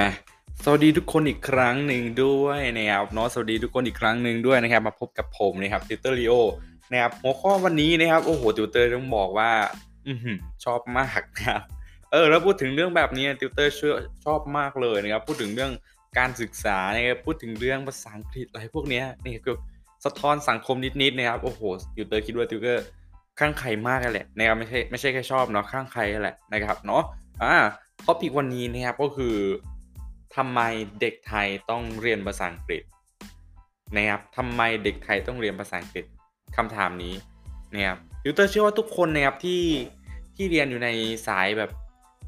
[0.00, 0.10] มา
[0.64, 6.34] สวัสดีทุกคนอีกครั้งหนึ่งด้วยนะครับเนาะสวัสดีทุกคนอีกครั้งหนึ่งด้วยนะครับ มาพบกับผมนะครับติวเตอร์ลีโอ
[6.92, 9.50] นะครับหัวข้อวันนี้นะครับ โอ้โหติวเตอร์ต้องบอกว่า
[10.06, 10.12] อื
[10.64, 11.60] ชอบมากนะครับ
[12.12, 15.72] เออแล้วพูดถึงเรื่องแบบนี้ติวเตอร์ชอบชอบมากเลยนะครับ พูดถึงเรื่อง
[16.18, 19.52] การศึกษานะครับพูดถึงเรื่องภาษาอังกฤษอะไรพวกนี้นี่ก็
[20.04, 21.60] สะท้อนสังคมนิดๆนะครับโอ้โห
[21.94, 22.84] ติวเตอร์คิดว่าติวเตอร์
[23.38, 27.02] คลั่งไคล้มากแหละนะครับไม่ใช่ไม่ใช่แค่ชอบเนาะคลั่งไคล้แหละนะครับเนาะ
[27.42, 27.54] อ่า
[28.04, 29.34] topic วันนี้นะครับก็คือ
[30.36, 30.60] ทำไม
[31.00, 32.82] เด็กไทยต้องเรียนภาษาอังกฤษ
[33.96, 36.04] นะครับทำไมเด็กไทยต้องเรียนภาษาอังกฤษ
[36.56, 37.14] คำถามนี้
[37.74, 39.62] นะครับติวเตอร์เชื่อว่าทุกคนนะครับที่
[40.36, 40.88] ที่เรียนอยู่ใน
[41.28, 41.70] สายแบบ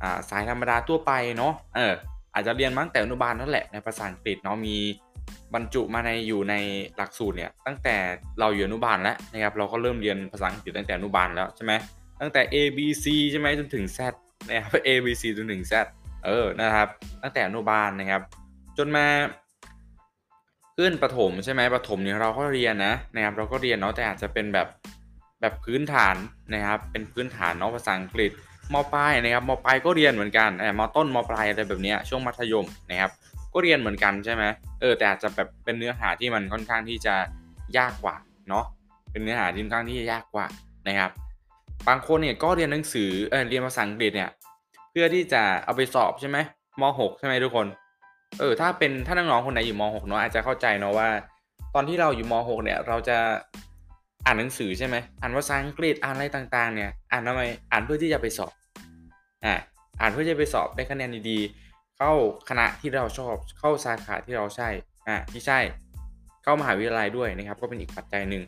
[0.03, 1.93] อ่าสายธรรมดาทั่วไปเนาะเออ
[2.35, 4.77] อาจจะเรียนมาตั้งแต่อนุบาลนั่นแหละในภาษาอังกฤษเนาะมี
[5.55, 6.55] บรรจุมาในอยู่ใน
[6.97, 7.97] หลักสูตรเนี่ยตั้งแต่
[8.41, 11.73] เราอยู่อนุบาลแล้วนะครับเราก็เริ่มเรียนภาษาอังกฤษตั้งแต่อนุบาลแล้วใช่ไหม
[12.21, 13.99] ตั้งแต่ A B C ใช่ไหมจนถึง Z
[14.49, 15.74] นะครับ A B C จนถึง Z
[16.27, 16.89] เออนะครับ
[17.23, 18.23] ตั้งแต่อนุบาลนะครับ
[18.79, 19.07] จนมา
[20.77, 24.69] ขึ้นประถมใช่ไหมประถมเนี่ยเราก็เรียนนะนะครับ เราก็เรียนเนาะแต่อาจจะเป็นแบบ
[25.41, 26.17] แบบพื้นฐาน
[26.55, 28.30] นะครับ เป็นพื้นฐานเนาะภาษาอังกฤษ
[28.73, 33.11] มปลายนะครับมปลายก็เรียนเหมือนกันมต้นมปลายอะไรแบบนี้ช่วงมัธยมนะครับ
[33.52, 34.45] ก็เรียนเหมือนกันใช่ไหม
[34.80, 37.15] เออแต่อาจจะแบบเป็นเนื้อหาที่มันค่อนข้างที่จะ
[37.79, 38.17] ยากกว่า
[38.49, 38.65] เนาะ
[39.13, 40.47] เป็นเนื้อหาที่ค่อนข้างที่จะยากกว่า
[40.89, 41.11] นะครับ
[41.89, 44.30] บางคนเนี่ยก็เรียนหนังสือเออเรียนภาษาอังกฤษเนี่ย
[44.96, 46.38] พื่อที่จะเอาไปสอบใช่ไหม
[46.80, 47.66] ม .6 ใช่ไหมทุกคน
[48.38, 51.09] เออ ถ้าเป็นถ้าน้องๆคนไหนอยู่ม .6 เนาะอาจจะเข้าใจเนาะว่า
[51.74, 53.18] ตอนที่เราอยู่ม .6 เนี่ย เราจะ
[54.24, 58.52] อ่านหนังสือใช่ไหมอ่านภาษาอังกฤษอ่านอะไรต่างๆ เนี่ย อ่านทำไมอ่านเพื่อที่จะไปสอบ
[59.45, 59.54] อ่า
[60.00, 62.12] อ่านเพื่อจะไปสอบได้คะแนนดีๆ เข้า
[62.48, 64.69] คณะที่เราชอบ เข้าสาขาที่เราใช่
[65.09, 65.59] อ่าที่ใช่
[66.42, 68.42] เข้ามหาวิทยาลัยด้วยนะครับ ก็เป็นอีกปัจจัยหนึ่ง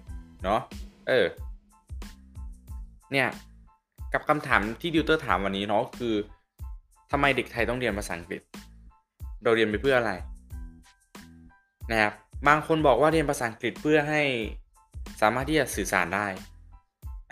[0.45, 0.61] เนาะ
[1.09, 1.27] เออ
[3.13, 3.29] เนี่ย
[4.13, 6.15] กับคำถามที่ดิวเตอร์ถามวันนี้เนาะคือ
[7.11, 8.41] ทำไมเด็กไทยต้องเรียนภาษาอังกฤษ
[9.43, 10.13] เราเรียนไปเพื่ออะไร
[11.91, 12.13] นะครับ
[12.49, 14.23] บางคนบอกว่าเรียนภาษาอังกฤษเพื่อให้
[15.21, 16.27] สามารถที่จะสื่อสารได้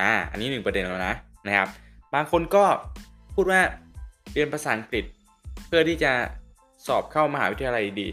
[0.01, 1.15] อ่า อันนี้หนึ่งประเด็นแล้วนะ
[1.47, 1.69] นะครับ
[2.15, 2.65] บางคนก็
[3.35, 3.61] พูดว่า
[4.33, 5.05] เรียนภาษาอังกฤษ
[5.67, 6.13] เพื่อที่จะ
[6.87, 8.09] สอบเข้ามหาวิทยาลัยดี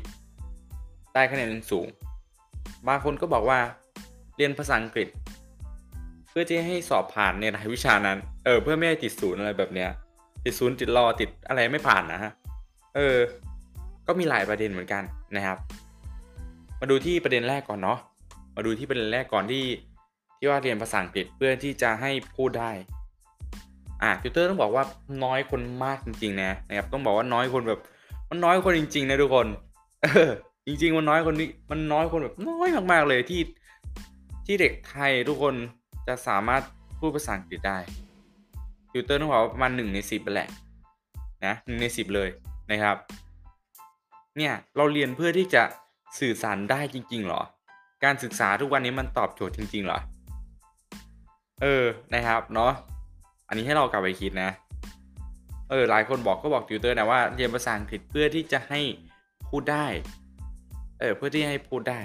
[1.14, 1.88] ได้คะแนนสูง
[2.88, 3.60] บางคนก็บอกว่า
[4.38, 5.08] เรียนภาษาอังกฤษ
[6.30, 9.90] เพื่อที่ให้สอบผ่านในรายวิชานั้น เออ เพื่อไม่ให้ติดศูนย์อะไรแบบเนี้ย
[10.44, 12.32] ติดศูนย์ติดรอติดอะไรไม่ผ่านนะฮะ
[12.96, 13.18] เออ
[14.08, 15.04] ก็มีหลายประเด็นเหมือนกัน
[15.36, 15.58] นะครับ
[16.80, 18.00] มาดูที่ประเด็นแรกก่อนเนาะ
[18.56, 19.64] มาดูที่ประเด็นแรกก่อนที่
[20.38, 22.72] ที่ว่าเรียนภาษาอังกฤษเพื่อที่จะให้พูดได้
[24.02, 24.84] อ่าทิวเตอร์ต้องบอกว่า
[25.24, 27.80] น้อยคนมากจริงๆนะนะครับ ต้องบอกว่าน้อยคนแบบ
[28.30, 29.48] มันน้อยคนจริง ๆ นะทุกคน
[30.02, 30.30] เออ
[30.68, 33.42] จริง ๆ มันน้อยคนนี้ มันน้อยคนแบบน้อยมากๆเลยที่
[34.46, 35.54] ที่เด็กไทยทุกคน
[36.08, 36.62] จะสามารถ
[37.00, 37.78] พูดภาษาอังกฤษได้
[38.92, 40.50] ติวเตอร์ต้องบอกว่าประมาณหนึ่งในสิบแหละ
[41.46, 42.30] นะหนึ่งในสิบเลย
[42.72, 42.98] นะครับ
[44.38, 45.64] เนี่ยเราเรียนเพื่อที่จะ
[46.20, 47.42] สื่อสารได้จริงๆหรอ
[48.04, 50.00] การศึกษาทุกวันนี้มันตอบโจทย์จริงๆหรอ
[51.62, 52.72] เออนะครับเนาะ
[53.48, 54.50] อันนี้ให้เรากลับไปคิดนะ
[55.70, 58.82] เออหลายคนบอกก็บอกติวเตอร์นะว่าเรียนภาษาอังกฤษเพื่อที่จะให้
[59.50, 59.86] พูดได้
[61.00, 62.00] เออเพื่อที่ให้พูดได้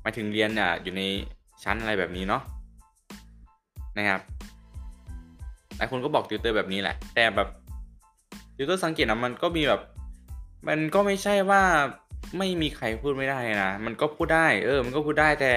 [0.00, 1.02] หมายถึงเรียนอะอยู่ใน
[1.64, 2.42] ชั้นอะไรแบบนี้เนาะ
[3.98, 4.20] นะครับ
[5.76, 7.48] หลายคนก็บอกติวเตอร์แบบนี้แหละ แต่แบบ
[8.56, 9.80] ติวเตอร์สังเกตนะมันก็มีแบบ
[10.68, 11.62] มันก็ไม่ใช่ว่า
[12.38, 15.52] ไม่มีใครพูดไม่ได้นะ มันก็พูดได้ เออ มันก็พูดได้แต่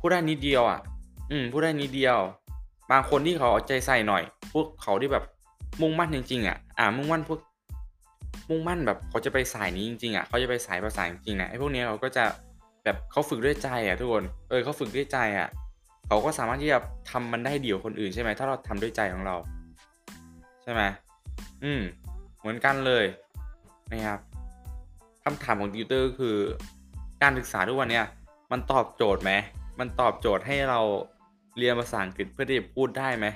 [0.00, 0.80] พูดได้นิดเดียวอะ
[1.30, 2.18] อืม พูดได้นิดเดียว
[2.90, 5.24] บางคนที่เขาเอาใจใส่หน่อย พวกเขาที่แบบ
[5.80, 7.38] มุ่งมั่นจริงๆอะ อ่า มุ่งมั่นพวก
[8.50, 12.24] มุ่งมั่นแบบเขาจะไปสายนี้จริงๆอะ เขาจะไปสายภาษาจริงๆนะไอ้พวกนี้เขาก็จะ
[12.84, 15.48] แบบเขาฝึกด้วยใจอะทุกคน เออเขาฝึกด้วยใจอะ
[16.10, 16.78] เขาก็สามารถที่จะ
[17.10, 19.36] ทำมันได้เดีกว่าคนอื่นใช่ไหมถ้าเราทำด้วยใจของเรา
[20.62, 20.82] ใช่ไหม
[21.64, 21.80] อืม
[22.40, 23.04] เหมือนกันเลย
[23.90, 24.20] นะครับ
[25.24, 26.36] คำถามของติวเตอร์ก็คือ
[27.22, 28.04] การศึกษาทุกวันเนี้ย
[28.52, 29.32] มันตอบโจทย์ไหม
[29.80, 30.80] มันตอบโจทย์ให้เรา
[31.58, 33.26] เรียนภาษาอังกฤษเพื่อที่จะพูดได้ไหม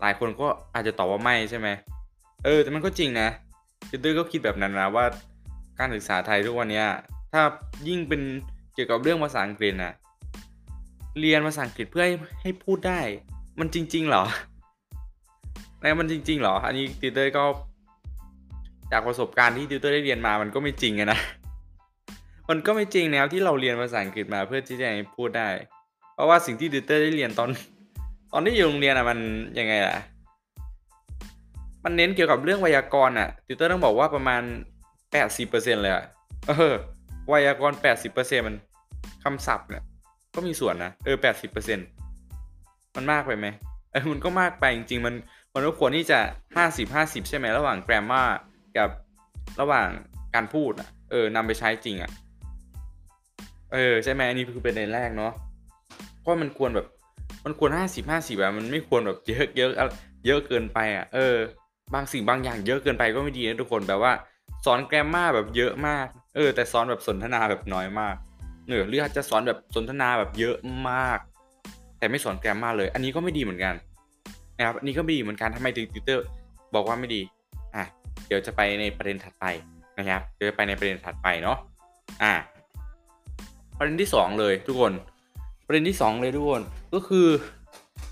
[0.00, 1.68] หลายคนก็อาจจะตอบว่าไม่ใช่ไหม
[2.44, 3.28] เออ แต่มันก็จริงนะ
[3.88, 5.04] ติวเตอร์ก็คิดแบบนั้นนะว่า
[5.78, 6.82] การศึกษาไทยทุกวันเนี้
[7.32, 7.42] ถ้า
[7.88, 8.22] ยิ่งเป็น
[8.74, 9.94] เกี่ยวกับเรื่องภาษาอังกฤษนะ
[11.20, 13.00] เรียนภาษาอังกฤษเพื่อให้ให้พูดได้
[13.60, 14.24] มันจริง ๆ เหรอ
[15.80, 17.44] ในมันจริง ๆ เหรอ อันนี้ติวเตอร์ก็
[18.92, 21.18] จากประสบการณ์ที่ติวเตอร์ได้เรียนมา มันก็ไม่จริงนะ
[22.50, 25.48] มันก็ไม่จริงนะครับที่เราเรียนภาษาอังกฤษมาเพื่อที่จะให้พูดได้
[26.14, 27.50] เพราะว่าสิ่งที่ติวเตอร์ได้เรียนตอน
[28.32, 29.18] ตอนที่อยู่โรงเรียนอะมัน
[29.58, 29.96] ยังไงล่ะ
[31.84, 34.42] มันเน้นเกี่ยวกับเรื่องไวยากรณ์อะติวเตอร์ต้องบอกว่าประมาณ
[35.12, 36.04] แปดสิบเปอร์เซ็นเลยอะ
[36.48, 36.74] เออ
[37.28, 38.56] ไวยากรณ์แปดสิบเปอร์เซ็นมัน
[39.24, 39.84] คำศัพท์เนี่ย
[40.38, 41.78] ก็มีส่วนนะเออแปดสิบเปอร์เซ็น
[42.96, 43.46] มันมากไปไหม
[43.92, 45.14] เออมันก็มากไปจริงๆ มัน
[45.54, 46.18] มันก็ควรที่จะ
[46.56, 48.22] ห้าสิบห้าสิบใช่ไหมระหว่างแกรมมา
[48.78, 48.90] กับ
[49.60, 49.88] ระหว่าง
[50.34, 52.10] การพูดอะเออนำไปใช้จริงอะ
[53.72, 55.32] เออใช่ไหมอันนี้คือเป็นในแรกเนาะ
[56.20, 56.86] เพราะมันควรแบบ
[57.44, 59.70] มันควรห้าสิบห้าสิบแบบมันไม่ควรแบบเยอะเยอะ
[60.26, 61.36] เยอะเกินไปอะเออ
[61.94, 64.12] บางสิ่งบางอย่างเยอะเกินไปก็ไม่ดีนะทุกคนแบบว่า
[64.64, 66.06] สอนแกรมมาแบบเยอะมาก
[66.36, 68.16] เออ แต่สอนแบบสนทนาแบบน้อยมาก
[68.68, 70.56] เออหรืออาจจะสอนแบบสนทนาแบบเยอะ
[70.90, 71.18] มาก
[71.98, 73.74] แต่ไม่สอนแกรมมาเลย อันนี้ก็ไม่ดีเหมือนกัน
[74.58, 76.26] นะครับอันนี้ก็ไม่ดีเหมือนกันทำไมถึงติวเตอร์
[76.74, 77.20] บอกว่าไม่ดี
[77.76, 77.84] อะ
[78.26, 79.44] เดี๋ยวจะไปในประเด็นถัดไป
[79.98, 81.58] นะครับเดี๋ยวไปในประเด็นถัดไปเนาะ
[82.22, 82.32] อะ
[83.78, 84.92] ประเด็นที่สองเลยทุกคน
[85.66, 86.62] ประเด็นที่สองเลยทุกคน
[86.94, 87.26] ก็คือ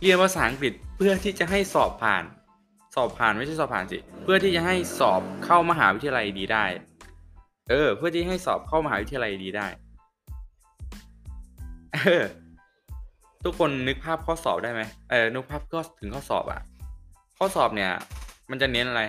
[0.01, 2.25] เรียนภาษาอังกฤษเพื่อที่จะให้สอบผ่าน
[2.95, 6.65] สอบผ่านไม่ใช่สอบผ่านสิเพื่อที่จะให้สอบเข้ามหาวิทยาลัยดีได้
[7.71, 9.67] เออ เพื่อที่ให้สอบเข้ามหาวิทยาลัยดีได้
[13.45, 16.61] ทุกคนนึกภาพข้อสอบได้ไหมเออนึกภาพก็ถึงข้อสอบอะ
[17.39, 17.91] ข้อสอบเนี่ย
[18.51, 19.03] มันจะเน้นอะไร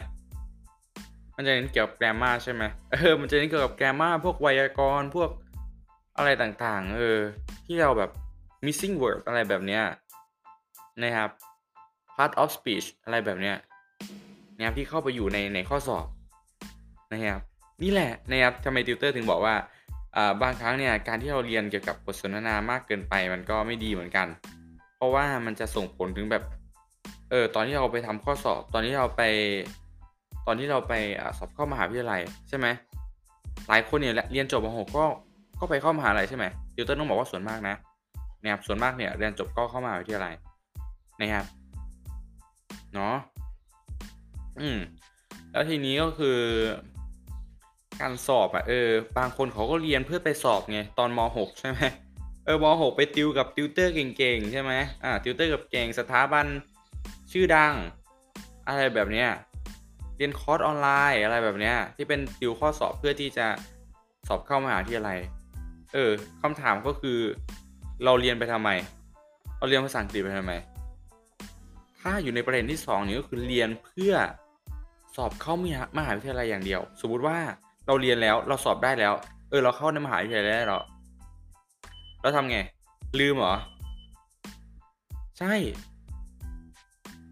[1.35, 5.29] มันจะเน้นเกี่ยวกับแกรมมาใช่ไหมเออ มันจะเน้นเกี่ยวกับแกรมมาพวกไวยากรณ์พวก
[6.17, 7.19] อะไรต่างๆ เออ
[7.65, 8.11] ที่เราแบบ
[8.65, 9.83] missing word อะไรแบบเนี้ย
[11.03, 11.29] นะครับ
[12.17, 13.55] part of speech อะไรแบบเนี้ย
[14.55, 16.07] นะครับที่เข้าไปอยู่ในในข้อสอบ
[17.11, 17.41] นะครับ
[17.83, 19.55] นี่แหละนะครับทำไมติวเตอร์ถึงบอกว่า
[20.41, 24.27] บางครั้งเนี่ยการที่เราเรียนเกี่ยวกับบทสนทนามากเกินไปมันก็ไม่ดีเหมือนกัน
[24.95, 26.43] เพราะว่ามันจะส่งผลถึงแบบ
[27.29, 29.21] เออตอนที่เราไปทำข้อสอบ ตอนที่เราไป
[30.47, 32.67] ตอนที่เราไปอสอบเข้ามหาวิทยาลัยใช่ไหม
[33.67, 35.05] หลายคนเนี่ยเรียนจบม .6 ก็
[35.59, 36.45] ก็ไปเข้ามหาลัยใช่ไหม
[36.75, 37.75] ติวเตอร์ต้องบอกว่าส่วนมากนะ
[38.41, 40.33] นะครับส่วนมากเนี่ยเรียนจบก็เข้ามหาวิทยาลัย
[41.19, 41.45] นะครับ
[42.93, 43.15] เนาะ
[44.59, 44.77] อืม
[45.51, 46.39] แล้วทีนี้ก็คือ
[48.01, 51.81] การสอบอะเออบางคนเขาก็เรียนเพื่อไปสอบไงตอนม .6 ใช่ไหม
[52.45, 54.71] เออม .6 ไปติวกับติวเตอร์เก่งๆใช่ไหม
[55.03, 56.45] อ่าติวเตอร์กับเก่งสถาบัน
[57.31, 57.73] ชื่อดัง
[58.67, 59.29] อะไรแบบเนี้ย
[60.17, 63.47] เรียนคอร์สออนไลน์อะไรแบบเนี้ยที่เป็นติวข้อสอบเพื่อที่จะ
[64.27, 65.19] สอบเข้ามหาวิทยาลัย
[65.93, 66.11] เออ
[66.41, 67.19] คำถามก็คือ
[68.03, 68.69] เราเรียนไปทำไม
[69.57, 70.53] เราเรียนภาษาอังกฤษไปทำไม
[71.99, 74.13] ถ้าอยู่ในประเด็นที่สองนี้ก็คือเรียนเพื่อ
[75.15, 75.53] สอบเข้า
[75.97, 77.37] มหาวิทยาลัยอย่างเดียว สมมุติว่า
[77.87, 79.13] เราเรียนแล้ว เราสอบได้แล้ว
[79.49, 80.83] เออ เราเข้าในมหาวิทยาลัยได้แล้ว
[82.21, 82.57] เราทำไง
[83.19, 83.55] ลืมเหรอ
[85.39, 85.53] ใช่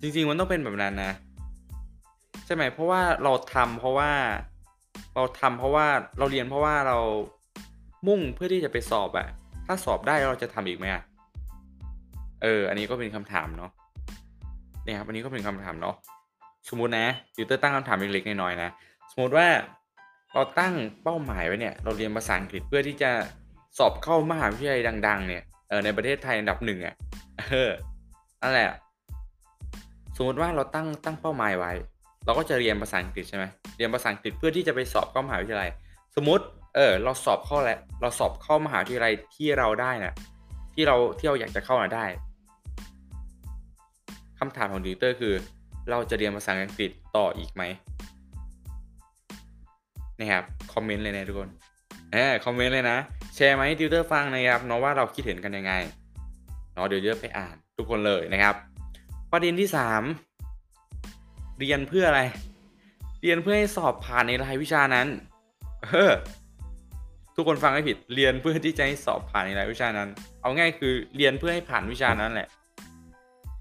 [0.02, 1.12] จริง ๆ มันต้องเป็นแบบนั้นนะ
[2.46, 4.12] ใช่ไหม เพราะว่าเราทำเพราะว่า
[5.16, 5.86] เราทำเพราะว่า
[6.18, 6.98] เราเรียนเพราะว่าเรา
[8.07, 9.28] มุ่งเพื่อที่จะไปสอบอะ
[9.66, 11.04] ถ้าสอบได้เราจะทำอีกไหมอะ
[12.44, 13.72] เออ อันนี้ก็เป็นคำถามเนาะ
[14.84, 15.96] เนี่ยครับ อันนี้ก็เป็นคำถามเนาะ
[16.69, 18.69] สมมุตินะติวเตอร์ตั้งคำถามเล็กๆน้อยๆนะ
[19.12, 19.48] สมมติว่า
[20.35, 20.73] เราตั้ง
[21.03, 23.11] เป้าหมายไว้เนี่ย เราเรียนภาษาอังกฤษเพื่อที่จะ
[23.77, 26.95] สอบเข้ามหาวิทยาลัยดัง ๆ เนี่ยเออในประเทศไทยอันดับหนึ่งอะ
[27.49, 27.71] เออ
[28.41, 28.69] นั่นแหละ
[30.17, 31.71] สมมติว่าเราตั้งตั้งเป้าหมายไว้
[32.25, 33.45] เราก็จะเรียนภาษาอังกฤษใช่ไหม
[33.77, 35.69] เรียนภาษาอังกฤษเพื่อที่จะไปสอบเข้ามหาวิทยาลัย
[36.15, 36.45] สมมติ
[36.75, 40.13] เออเราสอบเข้าแล้วเราสอบเข้ามหาวิทยาลัยที่เราได้นะ
[40.73, 42.05] ที่เราที่เราอยากจะเข้ามาได้
[44.39, 45.33] คำถามของดิวเตอร์คือ
[45.89, 47.63] เราจะเรียนภาษาอังกฤษต่ออีกไหม
[50.19, 51.50] นะครับคอมเมนต์เลยนะทุกคน
[52.13, 52.97] เออคอมเมนต์เลยนะ
[53.35, 55.73] แชร์มาให้ติวเตอร์ฟังนะครับเนาะว่าเราคิดเห็นกันยังไง
[56.73, 58.56] เนาะเดี๋ยวเยอะไปอ่านทุกคนเลยนะครับ
[59.31, 60.04] ประเด็นที่สาม
[61.59, 62.21] เรียนเพื่ออะไร
[63.21, 65.07] เรียนเพื่อให้สอบผ่านในรายวิชานั้น
[65.83, 66.13] เออ
[67.35, 70.09] ทุกคนฟังไม่ผิดเรียนเพื่อที่จะให้สอบผ่านในรายวิชานั้น
[70.42, 72.47] เอาง่ายคือเรียนเพื่อให้ผ่านวิชานั้นแหละ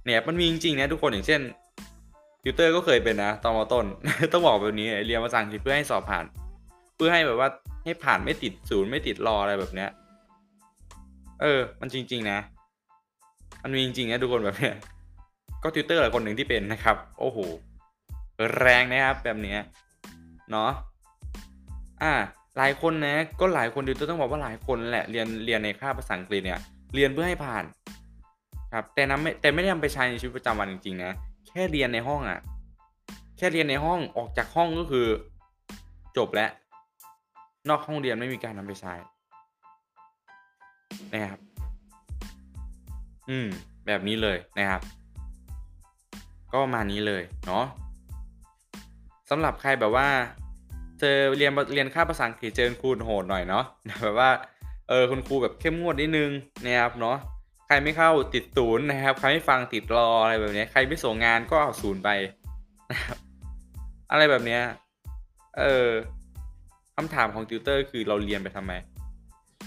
[0.05, 1.41] เนี่ยมันมีจริงๆนะทุกคนอย่างเช่น
[2.43, 3.85] ติวเตอร์ก็เคยเป็นนะตอนมต้น
[4.33, 6.25] ต้องบอกแบบนี้เรียนภาษาอังกฤษเพื่อให้สอบผ่าน
[6.97, 7.49] เพื่อให้แบบว่า
[7.85, 9.91] ให้ผ่านไม่ติดศูนย์ไม่ติดรออะไรแบบเนี้ย
[11.41, 12.39] เออ มันจริง ๆ นะ
[13.63, 14.77] มันมีจริงๆนะทุกคนแบบเนี้ย
[15.63, 17.39] ก็ติวเตอร์หลายคนหนึ่งที่เป็นนะครับ โอ้โห
[18.59, 19.61] แรงนะครับแบบเนี้ย
[20.51, 20.71] เนาะ
[22.03, 22.13] อ่า
[22.59, 26.61] หลายคนนะ ก็หลายคนติวเตอร์ต้องบอกว่าหลายคนแหละ เรียนเรียนในคาบภาษาอังกฤษเนี่ย
[26.95, 27.65] เรียนเพื่อให้ผ่าน
[28.75, 31.13] ครับ แต่นั้นไม่แต่ไม่ได้นำไปใช้ในชีวิตประจำวันจริงๆนะ
[31.49, 32.41] แค่เรียนในห้องอะ่ะ
[33.37, 35.07] แค่เรียนในห้อง ออกจากห้องก็คือ
[36.17, 36.51] จบแล้ว
[37.69, 38.95] นอกห้องเรียนไม่มีการนำไปใช้
[41.13, 41.41] นะครับ
[43.29, 43.47] อืม
[43.87, 44.83] แบบนี้เลยนะครับ
[46.53, 47.65] ก็มานี้เลยเนาะ
[49.31, 50.09] สำหรับใครแบบว่า
[51.01, 53.65] เจอเรียนเรียนค่าภาษาอังกฤษเจอครูโหดหน่อยเนาะ
[54.03, 54.31] แบบว่า
[54.89, 56.31] เออคุณครูแบบเข้มงวดนิดนึง
[56.65, 57.17] นะครับเนาะ
[57.67, 62.09] ใครไม่เข้าติดศูนย์นะครับ ใครไม่ฟังติดรออะไรแบบนี้ใครไม่ส่งงานก็เอาศูนย์ไป
[62.91, 63.19] นะครับ
[64.11, 64.63] อะไรแบบเนี้ย
[65.59, 65.89] เออ
[66.97, 68.73] คำถามของติวเตอร์คือเราเรียนไปทำไม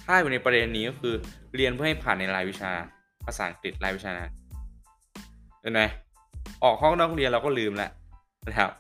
[0.06, 1.16] ถ้าอยู่ในประเด็นนี้ก็คือ
[1.56, 2.72] เรียนเพื่อให้ผ่านในรายวิชา
[3.26, 4.32] ภาษาอังกฤษรายวิชานั้น
[5.62, 5.82] เห็นไหม
[6.64, 7.92] ออกห้องนอกเรียนเราก็ลืมแล้ว
[8.48, 8.72] นะครับ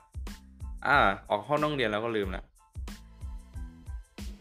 [0.86, 0.98] อ่า
[1.30, 2.44] ออกห้องนอกเรียนแล้วก็ลืมและ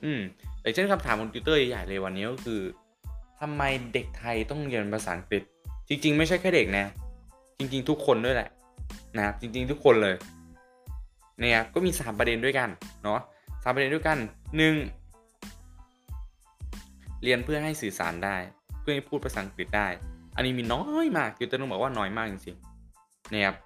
[0.04, 0.20] อืม
[0.62, 2.60] อย่างเช่นคำถามของติวเตอร์ใหญ่ๆเลยวันนี้ก็คือ
[3.40, 5.42] ทำไมเด็กไทยต้องเรียนภาษาอังกฤษ
[5.88, 6.84] จริง ๆ ไม่ใช่แค่เด็กนะ
[7.58, 8.48] จริง ๆ ทุกคนด้วยแหละ
[9.16, 10.14] นะครับจริง ๆ ทุกคนเลย
[11.38, 12.68] เนี่ยก็มี 3 ประเด็นด้วยกัน
[13.04, 13.20] เนาะ
[13.62, 14.18] สามประเด็นด้วยกัน
[15.14, 17.22] 1.
[17.22, 18.36] เรียนเพื่อให้สื่อสารได้
[18.80, 19.88] เพื่อให้พูดภาษาอังกฤษได้
[20.36, 23.56] อันนี้มีน้อยมากคือต้องบอกว่าน้อยมากจริงๆนะครับ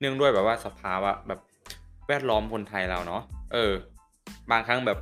[0.00, 1.40] เนื่องด้วยแบบว่าสภาวะแบบ
[2.08, 3.72] แวดล้อมคนไทยเราเนาะเออ
[4.50, 4.98] บางครั้งแบบ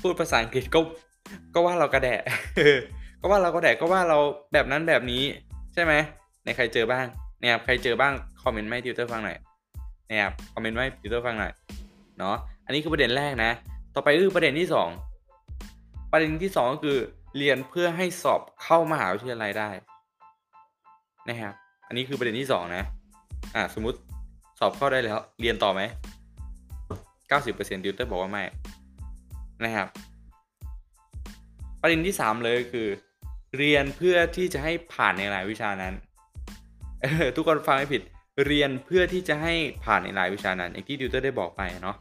[0.00, 0.80] พูดภาษาอังกฤษก็
[1.54, 2.20] ก็ว่าเรากระแดะ
[3.20, 4.18] ก็ว่าเรากระแดะก็ว่าเรา
[4.52, 5.22] แบบนั้นแบบนี้
[5.74, 5.92] ใช่ไหม
[6.44, 7.04] ในใครเจอบ้าง
[7.40, 9.36] นะครับใครเจอบ้าง comment มาให้ติวเตอร์ฟังหน่อย
[10.10, 11.52] นะครับ comment มาให้ติวเตอร์ฟังหน่อย
[12.18, 13.52] เนาะ อันนี้คือประเด็นแรกนะ
[13.94, 14.68] ต่อไปคือประเด็นที่
[15.40, 16.98] 2 ประเด็นที่ 2 ก็คือ
[17.38, 19.70] เรียนเพื่อให้สอบเข้ามหาวิทยาลัยได้
[21.28, 21.54] นะครับ
[21.86, 22.84] อันนี้คือประเด็นที่ 2 นะ
[23.54, 23.98] อ่าสมมุติ
[24.58, 25.82] สอบเข้าได้แล้ว เรียนต่อไหม
[27.30, 28.44] 90%ติวเตอร์บอกว่าไม่
[29.64, 29.88] นะครับ
[31.80, 32.88] ประเด็นที่ 3 เลยคือ
[33.58, 35.94] เรียนเพื่อที่จะให้ผ่านในหลายวิชานั้น
[37.36, 38.02] ทุกคนฟังไม่ผิด
[38.46, 39.54] เรียนเพื่อที่จะให้
[39.84, 41.96] ผ่านในหลายวิชานั้น อย่างที่ติวเตอร์ได้บอกไปเนาะ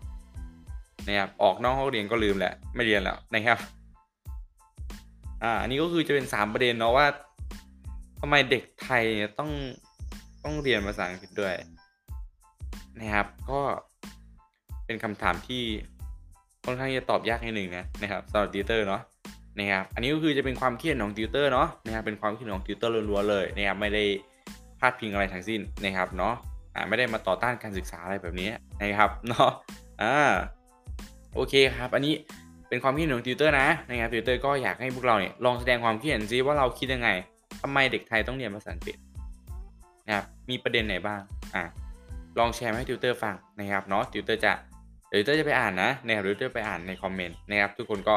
[1.07, 3.57] นะครับออกนอกห้องเรียนก็ลืมแหละไม่เรียนแล้วนะครับ
[5.43, 7.05] อ่าอันนี้ก็คือจะเป็น 3 ประเด็นเนาะว่า
[8.19, 9.03] ทำไมเด็กไทย
[9.39, 9.51] ต้อง
[10.43, 11.53] ต้องเรียนภาษาอังกฤษด้วย
[12.99, 13.59] นะครับ ก็
[14.85, 15.63] เป็นคำถามที่
[16.65, 19.01] ค่อนข้างจะตอบยากนิดหนึ่งนะนะครับสำหรับติวเตอร์เนาะ
[19.59, 24.03] นะครับอันนี้ก็คือจะเป็นความคิดของติวเตอร์เนาะนะครับเป็นความคิดของติวเตอร์ล้วนๆเลยนะครับไม่ได้
[24.79, 26.33] พาดพิงอะไรทั้งสิ้นนะครับเนาะ
[26.75, 28.49] อ่าไม่ได้มาต่อต้านการศึกษาอะไรแบบนี้
[28.81, 29.49] นะครับเนาะ
[30.03, 30.15] อ่า
[31.35, 32.13] โอเคครับ อันนี้
[32.69, 37.09] เป็นความคิดของติวเตอร์นะนะครับติวเตอร์ก็อยากให้พวกเราเนี่ยลองแสดงความคิดเห็นซิว่าเราคิดยังไง
[37.61, 38.95] ทำไมเด็กไทยต้องเรียนภาษาอังกฤษ
[40.05, 41.21] นะครับมีประเด็นไหนบ้าง
[41.55, 41.63] อ่า
[42.39, 44.53] ลองแชร์ให้ติวเตอร์ฟังนะครับเนาะติวเตอร์จะ
[45.11, 48.15] ติวเตอร์จะไปอ่านนะนะครับติวเตอร์ไปอ่านใน comment นะครับทุกคนก็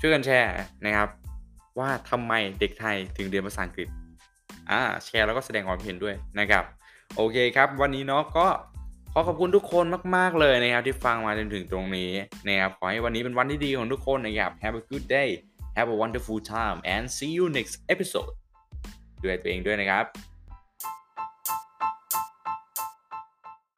[0.00, 0.50] ช่วยกันแชร์
[0.84, 1.08] นะครับ
[1.78, 3.88] ว่าทำไมเด็กไทยถึงเรียนภาษาอังกฤษ
[4.70, 6.64] อ่าแชร์แล้วก็แสดงความเห็นด้วยนะครับ
[7.16, 8.46] โอเคครับ วันนี้เนาะก็
[9.18, 9.84] ขอบคุณทุกคน
[10.16, 12.10] มาก ๆ เลยนะครับ ที่ฟังมาจนถึงตรงนี้
[12.48, 15.30] นะครับขอให้วันนี้เป็นวันที่ดีของทุกคนนะครับ Have a good day
[15.76, 18.32] Have a wonderful time and see you next episode
[19.20, 20.04] ดูแลตัวเองด้วยนะครับ